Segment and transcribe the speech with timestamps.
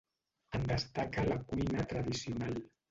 [0.53, 2.61] En destaca la cuina tradicional.